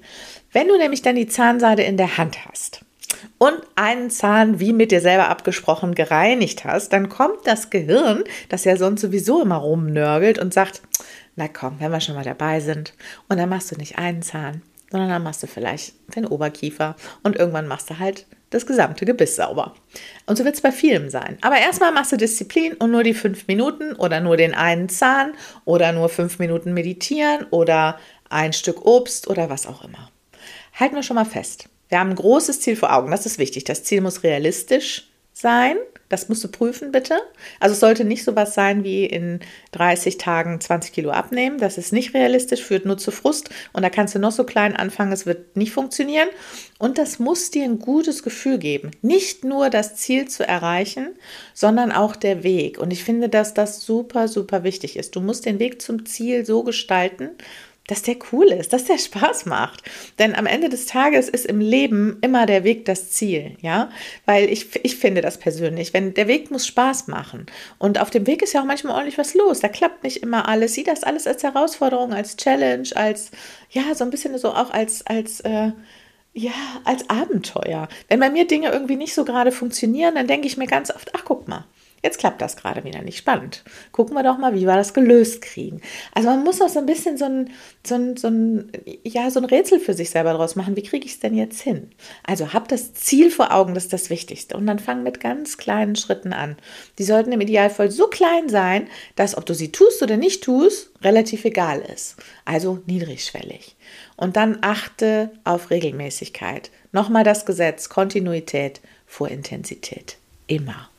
Wenn 0.52 0.68
du 0.68 0.78
nämlich 0.78 1.02
dann 1.02 1.16
die 1.16 1.28
Zahnseide 1.28 1.84
in 1.84 1.98
der 1.98 2.18
Hand 2.18 2.46
hast 2.46 2.84
und 3.38 3.56
einen 3.76 4.10
Zahn 4.10 4.60
wie 4.60 4.74
mit 4.74 4.92
dir 4.92 5.02
selber 5.02 5.30
abgesprochen 5.30 5.96
gereinigt 5.96 6.66
hast, 6.66 6.94
dann 6.94 7.10
kommt 7.10 7.46
das 7.46 7.70
Gehirn, 7.70 8.24
das 8.50 8.66
ja 8.66 8.78
sonst 8.78 9.02
sowieso 9.02 9.42
immer 9.42 9.58
rumnörgelt 9.58 10.40
und 10.40 10.54
sagt, 10.54 10.82
na 11.36 11.48
komm, 11.48 11.80
wenn 11.80 11.92
wir 11.92 12.02
schon 12.02 12.16
mal 12.16 12.24
dabei 12.24 12.60
sind. 12.60 12.94
Und 13.30 13.38
dann 13.38 13.50
machst 13.50 13.72
du 13.72 13.76
nicht 13.76 13.98
einen 13.98 14.22
Zahn, 14.22 14.62
sondern 14.90 15.10
dann 15.10 15.24
machst 15.24 15.44
du 15.44 15.48
vielleicht 15.48 15.94
den 16.16 16.26
Oberkiefer 16.26 16.96
und 17.24 17.36
irgendwann 17.36 17.68
machst 17.68 17.90
du 17.90 18.00
halt 18.00 18.26
das 18.52 18.66
gesamte 18.66 19.06
Gebiss 19.06 19.36
sauber. 19.36 19.74
Und 20.28 20.38
so 20.38 20.46
wird 20.46 20.56
es 20.56 20.62
bei 20.62 20.72
vielem 20.72 21.10
sein. 21.10 21.38
Aber 21.42 21.58
erstmal 21.58 21.92
machst 21.92 22.12
du 22.12 22.18
Disziplin 22.18 22.74
und 22.74 22.92
nur 22.92 23.04
die 23.04 23.16
fünf 23.16 23.48
Minuten 23.48 23.94
oder 23.96 24.20
nur 24.20 24.38
den 24.38 24.54
einen 24.54 24.90
Zahn 24.90 25.34
oder 25.66 25.92
nur 25.92 26.10
fünf 26.10 26.38
Minuten 26.38 26.74
meditieren 26.74 27.48
oder 27.50 27.98
ein 28.30 28.54
Stück 28.54 28.86
Obst 28.86 29.28
oder 29.28 29.50
was 29.50 29.66
auch 29.66 29.84
immer. 29.84 30.12
Halten 30.74 30.96
wir 30.96 31.04
schon 31.04 31.16
mal 31.16 31.26
fest. 31.26 31.70
Wir 31.90 32.00
haben 32.00 32.12
ein 32.12 32.16
großes 32.16 32.62
Ziel 32.62 32.76
vor 32.76 32.94
Augen. 32.94 33.12
Das 33.12 33.26
ist 33.26 33.40
wichtig. 33.40 33.64
Das 33.64 33.84
Ziel 33.84 34.02
muss 34.02 34.24
realistisch 34.24 35.10
sein. 35.34 35.78
Das 36.12 36.30
musst 36.30 36.44
du 36.44 36.50
prüfen, 36.50 36.92
bitte. 36.92 37.20
Also 37.60 37.74
es 37.74 37.80
sollte 37.80 38.04
nicht 38.04 38.24
so 38.24 38.36
was 38.36 38.54
sein 38.54 38.84
wie 38.84 39.06
in 39.06 39.40
30 39.72 40.18
Tagen 40.18 40.60
20 40.60 40.92
Kilo 40.92 41.12
abnehmen. 41.12 41.58
Das 41.58 41.78
ist 41.78 41.94
nicht 41.94 42.14
realistisch, 42.14 42.62
führt 42.62 42.86
nur 42.86 42.98
zu 42.98 43.12
Frust. 43.12 43.50
Und 43.74 43.84
da 43.84 43.90
kannst 43.90 44.14
du 44.14 44.20
noch 44.20 44.32
so 44.32 44.44
klein 44.44 44.76
anfangen, 44.76 45.12
es 45.12 45.26
wird 45.26 45.56
nicht 45.56 45.72
funktionieren. 45.72 46.28
Und 46.80 46.98
das 46.98 47.20
muss 47.20 47.52
dir 47.52 47.64
ein 47.64 47.80
gutes 47.80 48.24
Gefühl 48.24 48.58
geben. 48.58 48.92
Nicht 49.02 49.44
nur 49.44 49.70
das 49.70 49.96
Ziel 49.96 50.28
zu 50.28 50.48
erreichen, 50.48 51.10
sondern 51.54 51.92
auch 51.92 52.16
der 52.16 52.44
Weg. 52.44 52.78
Und 52.78 52.92
ich 52.92 53.04
finde, 53.04 53.30
dass 53.30 53.54
das 53.54 53.82
super, 53.82 54.28
super 54.28 54.64
wichtig 54.64 54.98
ist. 54.98 55.16
Du 55.16 55.22
musst 55.22 55.46
den 55.46 55.60
Weg 55.60 55.82
zum 55.82 56.06
Ziel 56.06 56.46
so 56.46 56.64
gestalten, 56.64 57.30
dass 57.92 58.04
der 58.04 58.16
cool 58.32 58.48
ist, 58.48 58.72
dass 58.72 58.86
der 58.86 58.98
Spaß 58.98 59.48
macht. 59.48 59.84
Denn 60.18 60.34
am 60.34 60.46
Ende 60.46 60.70
des 60.70 60.86
Tages 60.86 61.28
ist 61.28 61.46
im 61.46 61.60
Leben 61.60 62.20
immer 62.22 62.46
der 62.46 62.64
Weg 62.64 62.86
das 62.86 63.12
Ziel, 63.12 63.58
ja? 63.60 63.90
Weil 64.26 64.50
ich, 64.50 64.80
ich 64.86 64.96
finde 64.96 65.20
das 65.20 65.38
persönlich, 65.38 65.94
wenn 65.94 66.14
der 66.14 66.30
Weg 66.30 66.52
muss 66.52 66.66
Spaß 66.66 67.08
machen. 67.08 67.48
Und 67.80 68.00
auf 68.00 68.10
dem 68.10 68.26
Weg 68.28 68.44
ist 68.44 68.54
ja 68.54 68.62
auch 68.62 68.66
manchmal 68.66 68.94
ordentlich 68.94 69.18
was 69.18 69.34
los. 69.34 69.60
Da 69.60 69.68
klappt 69.68 70.06
nicht 70.06 70.24
immer 70.24 70.48
alles. 70.48 70.74
Sieh 70.74 70.86
das 70.86 71.04
alles 71.04 71.28
als 71.28 71.44
Herausforderung, 71.44 72.14
als 72.14 72.38
Challenge, 72.38 72.88
als, 72.96 73.32
ja, 73.72 73.94
so 73.94 74.06
ein 74.06 74.10
bisschen 74.10 74.38
so 74.38 74.54
auch 74.54 74.72
als, 74.72 75.06
als, 75.06 75.42
äh, 75.42 75.74
ja, 76.34 76.52
als 76.86 77.10
Abenteuer. 77.10 77.90
Wenn 78.08 78.22
bei 78.22 78.30
mir 78.30 78.48
Dinge 78.48 78.72
irgendwie 78.72 78.96
nicht 78.96 79.14
so 79.14 79.26
gerade 79.26 79.52
funktionieren, 79.52 80.16
dann 80.16 80.28
denke 80.28 80.48
ich 80.48 80.56
mir 80.56 80.68
ganz 80.68 80.96
oft, 80.96 81.12
ach 81.14 81.26
guck 81.26 81.50
mal, 81.50 81.66
Jetzt 82.04 82.18
klappt 82.18 82.42
das 82.42 82.56
gerade 82.56 82.84
wieder 82.84 83.02
nicht. 83.04 83.18
Spannend. 83.18 83.64
Gucken 83.92 84.16
wir 84.16 84.24
doch 84.24 84.40
mal, 84.40 84.56
wie 84.56 84.66
wir 84.66 84.76
das 84.76 84.94
gelöst 84.94 85.42
kriegen. 85.42 85.82
Also 86.14 86.30
man 86.30 86.44
muss 86.44 86.60
auch 86.62 86.70
so 86.70 86.80
ein 86.80 86.88
bisschen 86.88 87.18
so 87.18 87.26
ein, 87.26 87.52
so 87.86 87.96
ein, 87.96 88.18
so 88.18 88.28
ein, 88.28 88.72
ja, 89.04 89.30
so 89.30 89.40
ein 89.40 89.46
Rätsel 89.46 89.80
für 89.80 89.94
sich 89.94 90.10
selber 90.10 90.34
draus 90.34 90.56
machen. 90.56 90.76
Wie 90.76 90.84
kriege 90.84 91.06
ich 91.06 91.14
es 91.14 91.20
denn 91.20 91.36
jetzt 91.36 91.62
hin? 91.62 91.92
Also 92.24 92.54
hab 92.54 92.68
das 92.68 92.94
Ziel 92.96 93.30
vor 93.30 93.54
Augen, 93.54 93.76
das 93.76 93.86
ist 93.86 93.94
das 93.94 94.10
Wichtigste. 94.10 94.58
Und 94.58 94.66
dann 94.66 94.80
fang 94.80 95.04
mit 95.04 95.20
ganz 95.20 95.58
kleinen 95.58 95.96
Schritten 95.96 96.34
an. 96.34 96.58
Die 96.98 97.04
sollten 97.04 97.32
im 97.32 97.42
Idealfall 97.42 97.92
so 97.92 98.08
klein 98.08 98.50
sein, 98.50 98.88
dass 99.16 99.38
ob 99.38 99.46
du 99.46 99.54
sie 99.54 99.72
tust 99.72 100.02
oder 100.02 100.18
nicht 100.18 100.44
tust, 100.44 100.92
relativ 101.04 101.46
egal 101.46 101.82
ist. 101.82 102.16
Also 102.46 102.80
niedrigschwellig. 102.88 103.76
Und 104.18 104.38
dann 104.38 104.58
achte 104.62 105.32
auf 105.44 105.70
Regelmäßigkeit. 105.70 106.72
Nochmal 106.92 107.24
das 107.24 107.46
Gesetz, 107.46 107.90
Kontinuität 107.90 108.82
vor 109.06 109.28
Intensität. 109.28 110.18
Immer. 110.48 110.91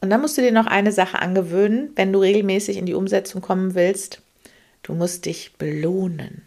Und 0.00 0.10
dann 0.10 0.20
musst 0.20 0.38
du 0.38 0.42
dir 0.42 0.52
noch 0.52 0.66
eine 0.66 0.92
Sache 0.92 1.18
angewöhnen, 1.18 1.90
wenn 1.96 2.12
du 2.12 2.20
regelmäßig 2.20 2.76
in 2.76 2.86
die 2.86 2.94
Umsetzung 2.94 3.42
kommen 3.42 3.74
willst. 3.74 4.22
Du 4.82 4.94
musst 4.94 5.26
dich 5.26 5.54
belohnen. 5.58 6.42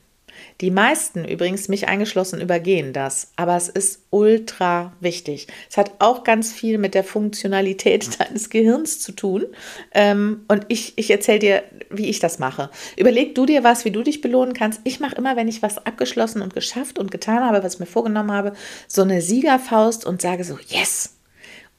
Die 0.61 0.71
meisten, 0.71 1.25
übrigens 1.25 1.67
mich 1.67 1.87
eingeschlossen, 1.87 2.41
übergehen 2.41 2.93
das, 2.93 3.31
aber 3.35 3.55
es 3.55 3.69
ist 3.69 4.03
ultra 4.09 4.93
wichtig. 4.99 5.47
Es 5.69 5.77
hat 5.77 5.91
auch 5.99 6.23
ganz 6.23 6.51
viel 6.51 6.77
mit 6.77 6.93
der 6.93 7.03
Funktionalität 7.03 8.19
deines 8.19 8.49
Gehirns 8.49 8.99
zu 8.99 9.11
tun. 9.11 9.45
Ähm, 9.93 10.45
und 10.47 10.65
ich, 10.67 10.93
ich 10.97 11.09
erzähle 11.09 11.39
dir, 11.39 11.63
wie 11.89 12.09
ich 12.09 12.19
das 12.19 12.39
mache. 12.39 12.69
Überleg 12.95 13.35
du 13.35 13.45
dir 13.45 13.63
was, 13.63 13.85
wie 13.85 13.91
du 13.91 14.03
dich 14.03 14.21
belohnen 14.21 14.53
kannst. 14.53 14.81
Ich 14.83 14.99
mache 14.99 15.15
immer, 15.15 15.35
wenn 15.35 15.47
ich 15.47 15.61
was 15.61 15.85
abgeschlossen 15.85 16.41
und 16.41 16.53
geschafft 16.53 16.99
und 16.99 17.11
getan 17.11 17.43
habe, 17.43 17.63
was 17.63 17.75
ich 17.75 17.79
mir 17.79 17.85
vorgenommen 17.85 18.31
habe, 18.31 18.53
so 18.87 19.01
eine 19.01 19.21
Siegerfaust 19.21 20.05
und 20.05 20.21
sage 20.21 20.43
so, 20.43 20.57
yes. 20.67 21.10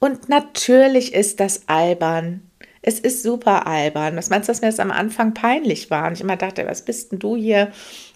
Und 0.03 0.27
natürlich 0.27 1.13
ist 1.13 1.39
das 1.39 1.69
albern. 1.69 2.41
Es 2.81 2.99
ist 2.99 3.23
super 3.23 3.65
albern. 3.65 4.17
Was 4.17 4.29
meinst 4.29 4.49
du, 4.49 4.51
dass 4.51 4.59
mir 4.59 4.67
das 4.67 4.81
am 4.81 4.91
Anfang 4.91 5.33
peinlich 5.33 5.89
war? 5.91 6.07
Und 6.07 6.15
ich 6.15 6.19
immer 6.19 6.35
dachte, 6.35 6.65
was 6.65 6.83
bist 6.83 7.13
denn 7.13 7.19
du 7.19 7.37
hier? 7.37 7.71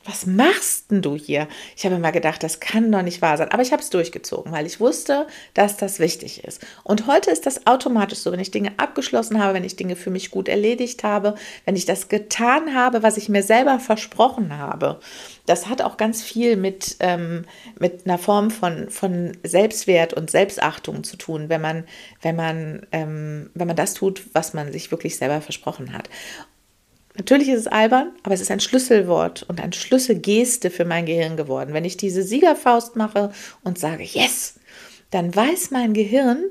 Was 0.08 0.26
machst 0.26 0.90
denn 0.90 1.02
du 1.02 1.16
hier? 1.16 1.50
Ich 1.76 1.86
habe 1.86 1.96
immer 1.96 2.14
gedacht, 2.14 2.42
das 2.42 2.62
kann 2.62 2.90
doch 2.92 3.02
nicht 3.02 3.22
wahr 3.22 3.36
sein. 3.36 3.52
Aber 3.52 3.62
ich 3.62 3.74
habe 3.74 3.82
es 3.82 3.90
durchgezogen, 3.90 4.54
weil 4.54 4.66
ich 4.66 4.80
wusste, 4.80 5.28
dass 5.54 5.76
das 5.76 6.00
wichtig 6.00 6.46
ist. 6.46 6.66
Und 6.86 7.08
heute 7.08 7.30
ist 7.30 7.46
das 7.46 7.68
automatisch 7.68 8.20
so, 8.20 8.32
wenn 8.32 8.40
ich 8.40 8.52
Dinge 8.52 8.72
abgeschlossen 8.78 9.44
habe, 9.44 9.54
wenn 9.54 9.66
ich 9.66 9.76
Dinge 9.76 9.98
für 9.98 10.10
mich 10.10 10.32
gut 10.32 10.48
erledigt 10.48 11.04
habe, 11.04 11.36
wenn 11.66 11.76
ich 11.76 11.86
das 11.86 12.08
getan 12.08 12.74
habe, 12.74 13.04
was 13.04 13.18
ich 13.18 13.28
mir 13.28 13.44
selber 13.44 13.80
versprochen 13.80 14.58
habe. 14.58 15.02
Das 15.46 15.68
hat 15.68 15.82
auch 15.82 15.98
ganz 15.98 16.24
viel 16.24 16.56
mit, 16.56 16.96
ähm, 17.02 17.44
mit 17.78 18.06
einer 18.06 18.18
Form 18.18 18.50
von, 18.50 18.90
von 18.90 19.36
Selbstwert 19.44 20.14
und 20.14 20.32
Selbstachtung 20.32 21.04
zu 21.04 21.18
tun, 21.18 21.50
wenn 21.50 21.62
man, 21.62 21.84
wenn, 22.22 22.38
man, 22.38 22.86
ähm, 22.94 23.50
wenn 23.56 23.68
man 23.68 23.76
das 23.76 23.94
tut, 23.94 24.24
was 24.32 24.54
man 24.54 24.72
sich 24.72 24.90
wirklich 24.90 25.18
selber 25.18 25.42
versprochen 25.42 25.92
hat. 25.92 26.10
Natürlich 27.18 27.50
ist 27.50 27.62
es 27.62 27.68
albern, 27.68 28.12
aber 28.24 28.36
es 28.36 28.42
ist 28.42 28.52
ein 28.52 28.60
Schlüsselwort 28.60 29.44
und 29.48 29.60
eine 29.60 29.74
Schlüsselgeste 29.74 30.70
für 30.70 30.86
mein 30.86 31.06
Gehirn 31.06 31.36
geworden. 31.36 31.74
Wenn 31.74 31.86
ich 31.86 31.98
diese 31.98 32.22
Siegerfaust 32.24 32.96
mache 32.96 33.32
und 33.64 33.80
sage, 33.80 34.04
yes, 34.04 34.56
dann 35.10 35.36
weiß 35.36 35.72
mein 35.72 35.94
Gehirn, 35.94 36.44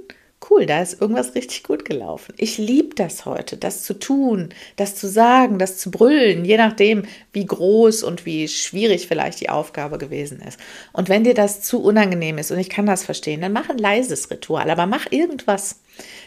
cool, 0.50 0.66
da 0.66 0.82
ist 0.82 1.00
irgendwas 1.00 1.34
richtig 1.34 1.62
gut 1.62 1.84
gelaufen. 1.84 2.34
Ich 2.36 2.58
liebe 2.58 2.94
das 2.94 3.24
heute, 3.24 3.56
das 3.56 3.82
zu 3.82 3.94
tun, 3.94 4.50
das 4.76 4.94
zu 4.94 5.08
sagen, 5.08 5.58
das 5.58 5.78
zu 5.78 5.90
brüllen, 5.90 6.44
je 6.44 6.56
nachdem, 6.56 7.04
wie 7.32 7.46
groß 7.46 8.02
und 8.02 8.26
wie 8.26 8.46
schwierig 8.46 9.08
vielleicht 9.08 9.40
die 9.40 9.48
Aufgabe 9.48 9.98
gewesen 9.98 10.40
ist. 10.46 10.58
Und 10.92 11.08
wenn 11.08 11.24
dir 11.24 11.34
das 11.34 11.62
zu 11.62 11.82
unangenehm 11.82 12.38
ist, 12.38 12.50
und 12.50 12.58
ich 12.58 12.70
kann 12.70 12.86
das 12.86 13.04
verstehen, 13.04 13.40
dann 13.40 13.52
mach 13.52 13.70
ein 13.70 13.78
leises 13.78 14.30
Ritual, 14.30 14.70
aber 14.70 14.86
mach 14.86 15.10
irgendwas. 15.10 15.80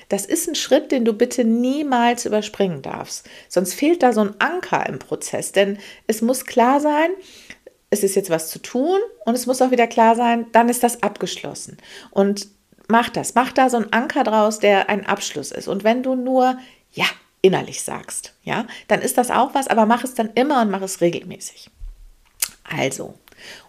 Das 0.10 0.26
ist 0.26 0.48
ein 0.48 0.56
Schritt, 0.56 0.92
den 0.92 1.06
du 1.06 1.14
bitte 1.14 1.44
niemals 1.44 2.26
überspringen 2.26 2.82
darfst. 2.82 3.30
Sonst 3.48 3.76
fehlt 3.76 4.02
da 4.02 4.12
so 4.12 4.22
ein 4.22 4.34
Anker 4.40 4.88
im 4.88 4.98
Prozess, 4.98 5.52
denn 5.52 5.78
es 6.08 6.22
muss 6.22 6.46
klar 6.46 6.80
sein, 6.80 7.12
es 7.92 8.04
ist 8.04 8.16
jetzt 8.16 8.30
was 8.30 8.50
zu 8.50 8.60
tun 8.60 9.00
und 9.26 9.36
es 9.36 9.46
muss 9.46 9.62
auch 9.62 9.72
wieder 9.72 9.88
klar 9.88 10.16
sein, 10.16 10.48
dann 10.52 10.70
ist 10.70 10.84
das 10.84 11.04
abgeschlossen. 11.04 11.78
Und 12.12 12.48
mach 12.90 13.10
das, 13.10 13.36
mach 13.36 13.54
da 13.54 13.70
so 13.70 13.78
einen 13.78 13.94
Anker 13.94 14.26
draus, 14.26 14.60
der 14.60 14.90
ein 14.90 15.06
Abschluss 15.06 15.52
ist. 15.52 15.70
Und 15.70 15.86
wenn 15.86 16.04
du 16.04 16.16
nur 16.16 16.58
ja 16.92 17.06
innerlich 17.42 17.82
sagst, 17.84 18.34
ja, 18.44 18.66
dann 18.90 19.02
ist 19.02 19.18
das 19.18 19.32
auch 19.32 19.54
was, 19.54 19.68
aber 19.68 19.86
mach 19.86 20.04
es 20.04 20.16
dann 20.16 20.32
immer 20.36 20.62
und 20.62 20.72
mach 20.72 20.82
es 20.82 21.00
regelmäßig. 21.00 21.70
Also, 22.64 23.14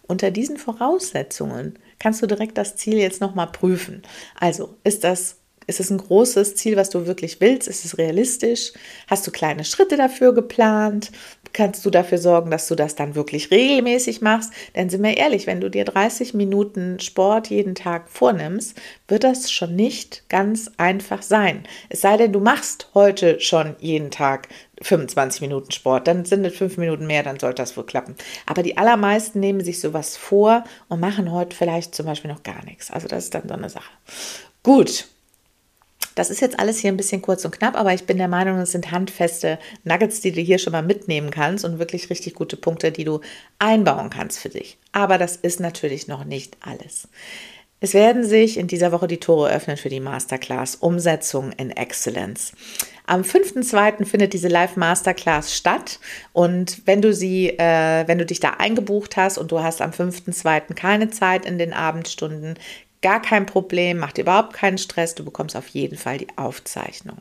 unter 0.02 0.30
diesen 0.30 0.56
Voraussetzungen 0.56 1.78
kannst 1.98 2.20
du 2.22 2.26
direkt 2.26 2.58
das 2.58 2.76
Ziel 2.76 2.98
jetzt 2.98 3.20
nochmal 3.20 3.46
prüfen. 3.46 4.02
Also, 4.38 4.76
ist 4.82 5.04
das 5.04 5.36
ist 5.66 5.80
es 5.80 5.90
ein 5.90 5.98
großes 5.98 6.56
Ziel, 6.56 6.76
was 6.76 6.90
du 6.90 7.06
wirklich 7.06 7.40
willst? 7.40 7.68
Ist 7.68 7.84
es 7.84 7.98
realistisch? 7.98 8.72
Hast 9.06 9.26
du 9.26 9.30
kleine 9.30 9.64
Schritte 9.64 9.96
dafür 9.96 10.34
geplant? 10.34 11.10
kannst 11.52 11.84
du 11.84 11.90
dafür 11.90 12.18
sorgen, 12.18 12.50
dass 12.50 12.68
du 12.68 12.74
das 12.74 12.94
dann 12.94 13.14
wirklich 13.14 13.50
regelmäßig 13.50 14.20
machst. 14.20 14.52
Denn 14.74 14.88
sind 14.88 15.02
wir 15.02 15.16
ehrlich, 15.16 15.46
wenn 15.46 15.60
du 15.60 15.70
dir 15.70 15.84
30 15.84 16.34
Minuten 16.34 17.00
Sport 17.00 17.48
jeden 17.48 17.74
Tag 17.74 18.08
vornimmst, 18.08 18.80
wird 19.08 19.24
das 19.24 19.50
schon 19.50 19.76
nicht 19.76 20.28
ganz 20.28 20.70
einfach 20.76 21.22
sein. 21.22 21.64
Es 21.88 22.00
sei 22.00 22.16
denn, 22.16 22.32
du 22.32 22.40
machst 22.40 22.88
heute 22.94 23.40
schon 23.40 23.76
jeden 23.80 24.10
Tag 24.10 24.48
25 24.82 25.42
Minuten 25.42 25.72
Sport, 25.72 26.06
dann 26.06 26.24
sind 26.24 26.44
es 26.44 26.56
fünf 26.56 26.78
Minuten 26.78 27.06
mehr, 27.06 27.22
dann 27.22 27.38
sollte 27.38 27.62
das 27.62 27.76
wohl 27.76 27.84
klappen. 27.84 28.14
Aber 28.46 28.62
die 28.62 28.78
allermeisten 28.78 29.38
nehmen 29.38 29.62
sich 29.62 29.78
sowas 29.80 30.16
vor 30.16 30.64
und 30.88 31.00
machen 31.00 31.32
heute 31.32 31.54
vielleicht 31.54 31.94
zum 31.94 32.06
Beispiel 32.06 32.30
noch 32.30 32.42
gar 32.42 32.64
nichts. 32.64 32.90
Also 32.90 33.06
das 33.06 33.24
ist 33.24 33.34
dann 33.34 33.48
so 33.48 33.54
eine 33.54 33.68
Sache. 33.68 33.90
Gut, 34.62 35.06
das 36.14 36.30
ist 36.30 36.40
jetzt 36.40 36.58
alles 36.58 36.78
hier 36.78 36.90
ein 36.90 36.96
bisschen 36.96 37.22
kurz 37.22 37.44
und 37.44 37.52
knapp, 37.52 37.76
aber 37.76 37.94
ich 37.94 38.04
bin 38.04 38.18
der 38.18 38.28
Meinung, 38.28 38.58
es 38.58 38.72
sind 38.72 38.90
handfeste 38.90 39.58
Nuggets, 39.84 40.20
die 40.20 40.32
du 40.32 40.40
hier 40.40 40.58
schon 40.58 40.72
mal 40.72 40.82
mitnehmen 40.82 41.30
kannst 41.30 41.64
und 41.64 41.78
wirklich 41.78 42.10
richtig 42.10 42.34
gute 42.34 42.56
Punkte, 42.56 42.92
die 42.92 43.04
du 43.04 43.20
einbauen 43.58 44.10
kannst 44.10 44.38
für 44.38 44.48
dich. 44.48 44.78
Aber 44.92 45.18
das 45.18 45.36
ist 45.36 45.60
natürlich 45.60 46.08
noch 46.08 46.24
nicht 46.24 46.56
alles. 46.60 47.08
Es 47.82 47.94
werden 47.94 48.24
sich 48.24 48.58
in 48.58 48.66
dieser 48.66 48.92
Woche 48.92 49.06
die 49.06 49.20
Tore 49.20 49.50
öffnen 49.50 49.78
für 49.78 49.88
die 49.88 50.00
Masterclass 50.00 50.76
Umsetzung 50.76 51.52
in 51.52 51.70
Excellence. 51.70 52.52
Am 53.06 53.22
5.2. 53.22 54.04
findet 54.04 54.34
diese 54.34 54.48
Live 54.48 54.76
Masterclass 54.76 55.56
statt 55.56 55.98
und 56.34 56.82
wenn 56.86 57.00
du 57.00 57.14
sie, 57.14 57.48
äh, 57.48 58.06
wenn 58.06 58.18
du 58.18 58.26
dich 58.26 58.38
da 58.38 58.50
eingebucht 58.58 59.16
hast 59.16 59.38
und 59.38 59.50
du 59.50 59.60
hast 59.60 59.80
am 59.80 59.92
5.2. 59.92 60.74
keine 60.74 61.08
Zeit 61.08 61.46
in 61.46 61.56
den 61.56 61.72
Abendstunden, 61.72 62.56
Gar 63.02 63.22
kein 63.22 63.46
Problem, 63.46 63.96
macht 63.96 64.18
überhaupt 64.18 64.52
keinen 64.52 64.76
Stress, 64.76 65.14
du 65.14 65.24
bekommst 65.24 65.56
auf 65.56 65.68
jeden 65.68 65.96
Fall 65.96 66.18
die 66.18 66.28
Aufzeichnung. 66.36 67.16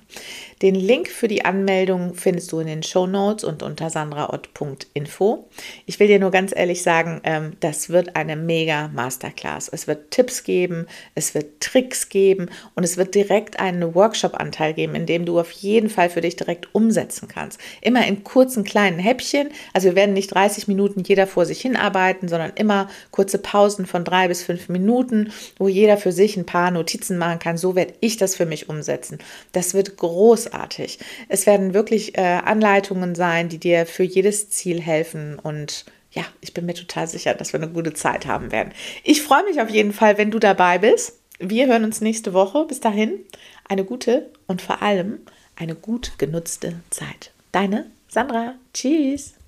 Den 0.61 0.75
Link 0.75 1.07
für 1.07 1.29
die 1.29 1.45
Anmeldung 1.45 2.15
findest 2.15 2.51
du 2.51 2.59
in 2.59 2.67
den 2.67 2.83
Show 2.83 3.07
Notes 3.07 3.45
und 3.45 3.63
unter 3.63 3.89
sandraott.info. 3.89 5.47
Ich 5.85 5.97
will 6.01 6.07
dir 6.07 6.19
nur 6.19 6.31
ganz 6.31 6.53
ehrlich 6.53 6.83
sagen, 6.83 7.21
ähm, 7.23 7.53
das 7.61 7.87
wird 7.87 8.17
eine 8.17 8.35
mega 8.35 8.89
Masterclass. 8.89 9.69
Es 9.69 9.87
wird 9.87 10.11
Tipps 10.11 10.43
geben, 10.43 10.85
es 11.15 11.33
wird 11.33 11.61
Tricks 11.61 12.09
geben 12.09 12.49
und 12.75 12.83
es 12.83 12.97
wird 12.97 13.15
direkt 13.15 13.61
einen 13.61 13.95
Workshop-Anteil 13.95 14.73
geben, 14.73 14.95
in 14.95 15.05
dem 15.05 15.23
du 15.23 15.39
auf 15.39 15.51
jeden 15.51 15.89
Fall 15.89 16.09
für 16.09 16.19
dich 16.19 16.35
direkt 16.35 16.75
umsetzen 16.75 17.29
kannst. 17.29 17.57
Immer 17.79 18.05
in 18.05 18.25
kurzen 18.25 18.65
kleinen 18.65 18.99
Häppchen. 18.99 19.47
Also 19.73 19.87
wir 19.87 19.95
werden 19.95 20.13
nicht 20.13 20.33
30 20.33 20.67
Minuten 20.67 21.03
jeder 21.03 21.25
vor 21.25 21.45
sich 21.45 21.61
hinarbeiten, 21.61 22.27
sondern 22.27 22.51
immer 22.55 22.89
kurze 23.11 23.37
Pausen 23.37 23.85
von 23.85 24.03
drei 24.03 24.27
bis 24.27 24.43
fünf 24.43 24.67
Minuten, 24.67 25.31
wo 25.57 25.68
jeder 25.69 25.97
für 25.97 26.11
sich 26.11 26.37
ein 26.37 26.45
paar 26.45 26.71
Notizen 26.71 27.17
machen 27.17 27.39
kann. 27.39 27.57
So 27.57 27.75
werde 27.75 27.93
ich 28.01 28.17
das 28.17 28.35
für 28.35 28.45
mich 28.45 28.69
umsetzen. 28.69 29.19
Das 29.51 29.73
wird 29.73 29.97
großartig. 29.97 30.99
Es 31.27 31.45
werden 31.45 31.73
wirklich 31.73 32.17
äh, 32.17 32.21
Anleitungen 32.21 33.15
sein, 33.15 33.49
die 33.49 33.59
dir 33.59 33.85
für 33.85 34.03
jedes 34.03 34.49
Ziel 34.49 34.81
helfen 34.81 35.39
und 35.39 35.85
ja, 36.11 36.23
ich 36.41 36.53
bin 36.53 36.65
mir 36.65 36.73
total 36.73 37.07
sicher, 37.07 37.33
dass 37.35 37.53
wir 37.53 37.61
eine 37.61 37.71
gute 37.71 37.93
Zeit 37.93 38.25
haben 38.25 38.51
werden. 38.51 38.73
Ich 39.03 39.21
freue 39.21 39.43
mich 39.43 39.61
auf 39.61 39.69
jeden 39.69 39.93
Fall, 39.93 40.17
wenn 40.17 40.31
du 40.31 40.39
dabei 40.39 40.79
bist. 40.79 41.19
Wir 41.39 41.67
hören 41.67 41.83
uns 41.83 42.01
nächste 42.01 42.33
Woche. 42.33 42.65
Bis 42.65 42.79
dahin 42.79 43.19
eine 43.67 43.85
gute 43.85 44.31
und 44.47 44.61
vor 44.61 44.81
allem 44.81 45.19
eine 45.55 45.75
gut 45.75 46.13
genutzte 46.17 46.81
Zeit. 46.89 47.31
Deine 47.51 47.91
Sandra. 48.07 48.55
Tschüss. 48.73 49.38